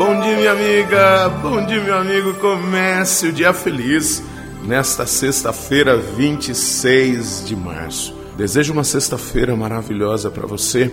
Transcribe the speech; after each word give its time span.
bom 0.00 0.18
dia, 0.18 0.34
minha 0.34 0.52
amiga, 0.52 1.28
bom 1.42 1.66
dia, 1.66 1.84
meu 1.84 1.94
amigo. 1.94 2.32
Comece 2.32 3.26
o 3.26 3.32
dia 3.34 3.52
feliz 3.52 4.22
nesta 4.64 5.04
sexta-feira, 5.04 5.94
26 5.94 7.44
de 7.44 7.54
março. 7.54 8.16
Desejo 8.34 8.72
uma 8.72 8.82
sexta-feira 8.82 9.54
maravilhosa 9.54 10.30
para 10.30 10.46
você, 10.46 10.90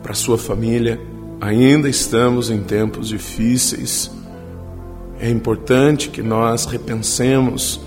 para 0.00 0.14
sua 0.14 0.38
família. 0.38 1.00
Ainda 1.40 1.88
estamos 1.88 2.48
em 2.48 2.62
tempos 2.62 3.08
difíceis. 3.08 4.12
É 5.18 5.28
importante 5.28 6.08
que 6.08 6.22
nós 6.22 6.66
repensemos 6.66 7.80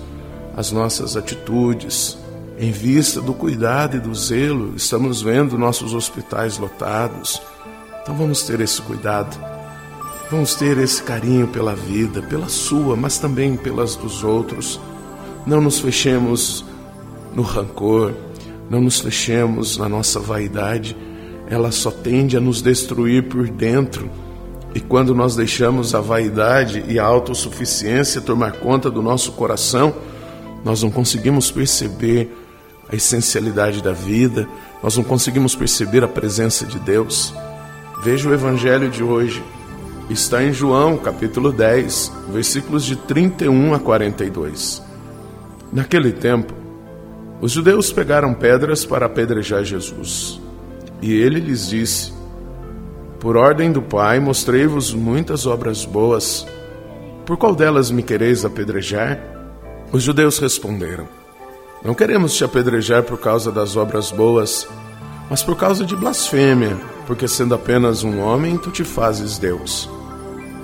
as 0.54 0.70
nossas 0.70 1.16
atitudes 1.16 2.18
em 2.58 2.70
vista 2.70 3.18
do 3.22 3.32
cuidado 3.32 3.96
e 3.96 4.00
do 4.00 4.14
zelo. 4.14 4.74
Estamos 4.76 5.22
vendo 5.22 5.56
nossos 5.56 5.94
hospitais 5.94 6.58
lotados. 6.58 7.40
Então 8.02 8.14
vamos 8.14 8.42
ter 8.42 8.60
esse 8.60 8.82
cuidado. 8.82 9.59
Vamos 10.30 10.54
ter 10.54 10.78
esse 10.78 11.02
carinho 11.02 11.48
pela 11.48 11.74
vida, 11.74 12.22
pela 12.22 12.48
sua, 12.48 12.94
mas 12.94 13.18
também 13.18 13.56
pelas 13.56 13.96
dos 13.96 14.22
outros. 14.22 14.80
Não 15.44 15.60
nos 15.60 15.80
fechemos 15.80 16.64
no 17.34 17.42
rancor, 17.42 18.14
não 18.70 18.80
nos 18.80 19.00
fechemos 19.00 19.76
na 19.76 19.88
nossa 19.88 20.20
vaidade. 20.20 20.96
Ela 21.48 21.72
só 21.72 21.90
tende 21.90 22.36
a 22.36 22.40
nos 22.40 22.62
destruir 22.62 23.24
por 23.24 23.48
dentro. 23.48 24.08
E 24.72 24.78
quando 24.78 25.16
nós 25.16 25.34
deixamos 25.34 25.96
a 25.96 26.00
vaidade 26.00 26.84
e 26.86 26.96
a 26.96 27.04
autossuficiência 27.04 28.20
tomar 28.20 28.52
conta 28.52 28.88
do 28.88 29.02
nosso 29.02 29.32
coração, 29.32 29.92
nós 30.64 30.80
não 30.80 30.92
conseguimos 30.92 31.50
perceber 31.50 32.32
a 32.88 32.94
essencialidade 32.94 33.82
da 33.82 33.92
vida, 33.92 34.48
nós 34.80 34.96
não 34.96 35.02
conseguimos 35.02 35.56
perceber 35.56 36.04
a 36.04 36.08
presença 36.08 36.64
de 36.64 36.78
Deus. 36.78 37.34
Veja 38.00 38.28
o 38.28 38.32
evangelho 38.32 38.88
de 38.88 39.02
hoje 39.02 39.42
está 40.12 40.42
em 40.42 40.52
João, 40.52 40.96
capítulo 40.96 41.52
10, 41.52 42.12
versículos 42.32 42.84
de 42.84 42.96
31 42.96 43.74
a 43.74 43.78
42. 43.78 44.82
Naquele 45.72 46.10
tempo, 46.10 46.52
os 47.40 47.52
judeus 47.52 47.92
pegaram 47.92 48.34
pedras 48.34 48.84
para 48.84 49.06
apedrejar 49.06 49.62
Jesus. 49.62 50.40
E 51.00 51.12
ele 51.12 51.38
lhes 51.38 51.68
disse: 51.68 52.12
Por 53.20 53.36
ordem 53.36 53.70
do 53.70 53.80
Pai, 53.80 54.18
mostrei-vos 54.18 54.92
muitas 54.92 55.46
obras 55.46 55.84
boas. 55.84 56.44
Por 57.24 57.36
qual 57.36 57.54
delas 57.54 57.90
me 57.90 58.02
quereis 58.02 58.44
apedrejar? 58.44 59.20
Os 59.92 60.02
judeus 60.02 60.38
responderam: 60.38 61.08
Não 61.84 61.94
queremos 61.94 62.34
te 62.34 62.42
apedrejar 62.42 63.04
por 63.04 63.18
causa 63.18 63.52
das 63.52 63.76
obras 63.76 64.10
boas, 64.10 64.66
mas 65.30 65.40
por 65.42 65.56
causa 65.56 65.84
de 65.84 65.94
blasfêmia, 65.94 66.76
porque 67.06 67.28
sendo 67.28 67.54
apenas 67.54 68.02
um 68.02 68.20
homem, 68.20 68.58
tu 68.58 68.72
te 68.72 68.82
fazes 68.82 69.38
Deus. 69.38 69.88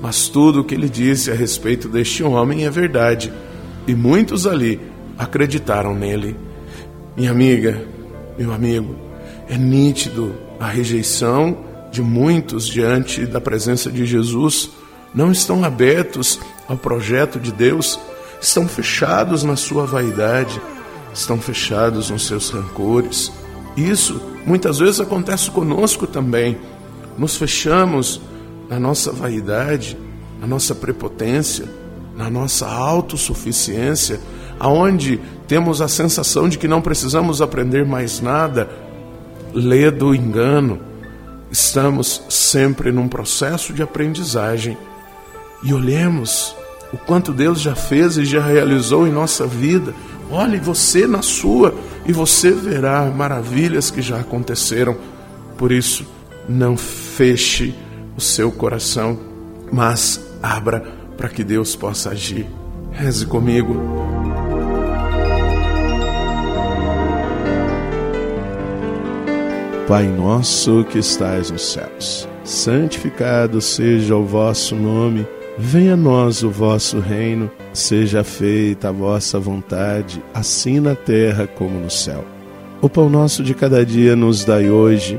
mas 0.00 0.28
tudo 0.28 0.60
o 0.60 0.64
que 0.64 0.74
ele 0.74 0.88
disse 0.88 1.30
a 1.30 1.34
respeito 1.34 1.88
deste 1.88 2.22
homem 2.22 2.64
é 2.64 2.70
verdade, 2.70 3.32
e 3.86 3.94
muitos 3.94 4.46
ali 4.46 4.80
acreditaram 5.18 5.94
nele. 5.94 6.36
Minha 7.16 7.30
amiga, 7.30 7.84
meu 8.38 8.52
amigo, 8.52 8.96
é 9.48 9.58
nítido 9.58 10.34
a 10.58 10.66
rejeição 10.66 11.58
de 11.90 12.00
muitos 12.02 12.66
diante 12.66 13.26
da 13.26 13.40
presença 13.40 13.90
de 13.90 14.06
Jesus, 14.06 14.70
não 15.14 15.32
estão 15.32 15.64
abertos 15.64 16.38
ao 16.68 16.76
projeto 16.76 17.38
de 17.40 17.52
Deus, 17.52 17.98
estão 18.40 18.68
fechados 18.68 19.42
na 19.42 19.56
sua 19.56 19.84
vaidade, 19.84 20.60
estão 21.12 21.38
fechados 21.38 22.10
nos 22.10 22.26
seus 22.26 22.50
rancores. 22.50 23.32
Isso 23.76 24.20
muitas 24.46 24.78
vezes 24.78 25.00
acontece 25.00 25.50
conosco 25.50 26.06
também. 26.06 26.56
Nos 27.18 27.36
fechamos 27.36 28.20
na 28.70 28.78
nossa 28.78 29.10
vaidade, 29.10 29.98
na 30.40 30.46
nossa 30.46 30.76
prepotência, 30.76 31.66
na 32.16 32.30
nossa 32.30 32.68
autossuficiência, 32.68 34.20
aonde 34.60 35.20
temos 35.48 35.82
a 35.82 35.88
sensação 35.88 36.48
de 36.48 36.56
que 36.56 36.68
não 36.68 36.80
precisamos 36.80 37.42
aprender 37.42 37.84
mais 37.84 38.20
nada, 38.20 38.70
lê 39.52 39.90
do 39.90 40.14
engano. 40.14 40.78
Estamos 41.50 42.22
sempre 42.28 42.92
num 42.92 43.08
processo 43.08 43.72
de 43.72 43.82
aprendizagem 43.82 44.78
e 45.64 45.74
olhemos 45.74 46.54
o 46.92 46.96
quanto 46.96 47.32
Deus 47.32 47.60
já 47.60 47.74
fez 47.74 48.16
e 48.16 48.24
já 48.24 48.40
realizou 48.40 49.04
em 49.04 49.10
nossa 49.10 49.46
vida. 49.46 49.92
Olhe 50.30 50.60
você 50.60 51.08
na 51.08 51.22
sua 51.22 51.74
e 52.06 52.12
você 52.12 52.52
verá 52.52 53.04
maravilhas 53.06 53.90
que 53.90 54.00
já 54.00 54.20
aconteceram. 54.20 54.96
Por 55.58 55.72
isso, 55.72 56.06
não 56.48 56.76
feche 56.76 57.74
o 58.20 58.22
seu 58.22 58.52
coração, 58.52 59.18
mas 59.72 60.22
abra 60.42 60.80
para 61.16 61.30
que 61.30 61.42
Deus 61.42 61.74
possa 61.74 62.10
agir. 62.10 62.46
Reze 62.92 63.24
comigo. 63.24 63.74
Pai 69.88 70.06
nosso 70.06 70.84
que 70.84 70.98
estais 70.98 71.50
nos 71.50 71.72
céus, 71.72 72.28
santificado 72.44 73.58
seja 73.58 74.14
o 74.14 74.24
vosso 74.26 74.76
nome, 74.76 75.26
venha 75.56 75.94
a 75.94 75.96
nós 75.96 76.42
o 76.42 76.50
vosso 76.50 77.00
reino, 77.00 77.50
seja 77.72 78.22
feita 78.22 78.90
a 78.90 78.92
vossa 78.92 79.40
vontade, 79.40 80.22
assim 80.34 80.78
na 80.78 80.94
terra 80.94 81.46
como 81.46 81.80
no 81.80 81.90
céu. 81.90 82.22
O 82.82 82.88
pão 82.88 83.08
nosso 83.08 83.42
de 83.42 83.54
cada 83.54 83.84
dia 83.84 84.14
nos 84.14 84.44
dai 84.44 84.70
hoje 84.70 85.18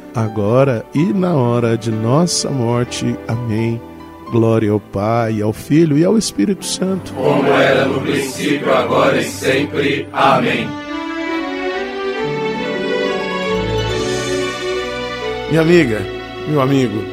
agora 0.15 0.85
e 0.93 1.13
na 1.13 1.33
hora 1.33 1.77
de 1.77 1.91
nossa 1.91 2.49
morte. 2.49 3.15
Amém. 3.27 3.81
Glória 4.31 4.71
ao 4.71 4.79
Pai, 4.79 5.41
ao 5.41 5.51
Filho 5.51 5.97
e 5.97 6.05
ao 6.05 6.17
Espírito 6.17 6.65
Santo. 6.65 7.13
Como 7.13 7.47
era 7.49 7.85
no 7.85 7.99
princípio, 8.01 8.73
agora 8.73 9.19
e 9.19 9.25
sempre. 9.25 10.07
Amém. 10.13 10.67
Minha 15.49 15.61
amiga, 15.61 16.01
meu 16.47 16.61
amigo, 16.61 17.03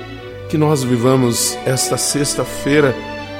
que 0.48 0.56
nós 0.56 0.84
vivamos 0.84 1.58
esta 1.66 1.96
sexta-feira 1.96 2.94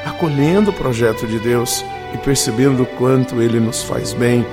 acolhendo 0.05 0.71
o 0.71 0.75
projeto 0.75 1.25
de 1.25 1.39
Deus 1.39 1.85
e 2.13 2.19
percebendo 2.19 2.83
o 2.83 2.87
quanto 2.87 3.41
ele 3.41 3.61
nos 3.61 3.83
faz 3.83 4.13
bem. 4.13 4.45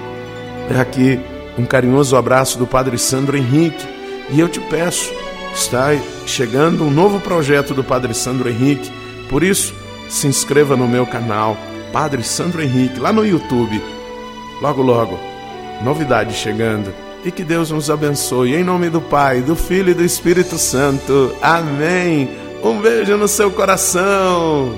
É 0.69 0.79
aqui 0.79 1.19
um 1.57 1.65
carinhoso 1.65 2.15
abraço 2.15 2.59
do 2.59 2.67
Padre 2.67 2.97
Sandro 2.99 3.35
Henrique 3.35 3.94
e 4.29 4.39
eu 4.39 4.49
te 4.49 4.59
peço, 4.59 5.11
está 5.53 5.89
chegando 6.25 6.83
um 6.83 6.91
novo 6.91 7.19
projeto 7.19 7.73
do 7.73 7.83
Padre 7.83 8.13
Sandro 8.13 8.49
Henrique, 8.49 8.91
por 9.29 9.43
isso, 9.43 9.73
se 10.09 10.27
inscreva 10.27 10.75
no 10.75 10.87
meu 10.87 11.05
canal, 11.05 11.57
Padre 11.91 12.23
Sandro 12.23 12.61
Henrique, 12.61 12.99
lá 12.99 13.11
no 13.11 13.25
YouTube. 13.25 13.81
Logo, 14.61 14.81
logo, 14.81 15.19
novidade 15.83 16.33
chegando. 16.33 16.93
E 17.23 17.31
que 17.31 17.43
Deus 17.43 17.71
nos 17.71 17.89
abençoe. 17.89 18.53
Em 18.53 18.63
nome 18.63 18.89
do 18.89 19.01
Pai, 19.01 19.41
do 19.41 19.55
Filho 19.55 19.89
e 19.89 19.93
do 19.95 20.03
Espírito 20.03 20.57
Santo. 20.57 21.35
Amém. 21.41 22.29
Um 22.63 22.79
beijo 22.79 23.17
no 23.17 23.27
seu 23.27 23.49
coração. 23.49 24.75